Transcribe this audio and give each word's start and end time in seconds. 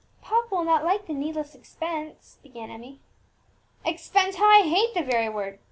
"Papa 0.23 0.47
will 0.49 0.63
not 0.63 0.83
like 0.83 1.05
the 1.05 1.13
needless 1.13 1.53
expense," 1.53 2.39
began 2.41 2.71
Emmie. 2.71 3.01
"Expense! 3.85 4.37
how 4.37 4.47
I 4.49 4.63
hate 4.63 4.95
the 4.95 5.03
very 5.03 5.29
word! 5.29 5.59